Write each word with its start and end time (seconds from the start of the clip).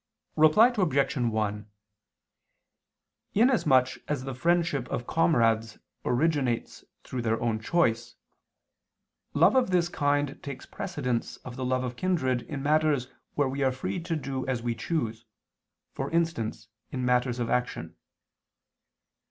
Reply 0.35 0.73
Obj. 0.75 1.15
1: 1.17 1.69
In 3.35 3.49
as 3.51 3.67
much 3.67 3.99
as 4.07 4.23
the 4.23 4.33
friendship 4.33 4.87
of 4.89 5.05
comrades 5.05 5.77
originates 6.03 6.83
through 7.03 7.21
their 7.21 7.39
own 7.39 7.59
choice, 7.59 8.15
love 9.35 9.53
of 9.55 9.69
this 9.69 9.89
kind 9.89 10.41
takes 10.41 10.65
precedence 10.65 11.37
of 11.45 11.55
the 11.55 11.63
love 11.63 11.83
of 11.83 11.97
kindred 11.97 12.41
in 12.41 12.63
matters 12.63 13.09
where 13.35 13.47
we 13.47 13.61
are 13.61 13.71
free 13.71 13.99
to 13.99 14.15
do 14.15 14.43
as 14.47 14.63
we 14.63 14.73
choose, 14.73 15.25
for 15.93 16.09
instance 16.09 16.67
in 16.89 17.05
matters 17.05 17.37
of 17.37 17.51
action. 17.51 17.95